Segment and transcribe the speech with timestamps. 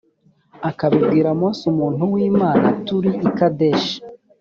[0.69, 3.97] akabibwira mose umuntu w imana turi i kadeshi